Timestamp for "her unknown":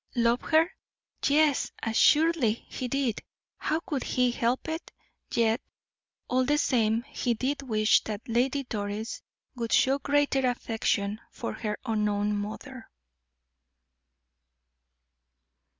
11.53-12.35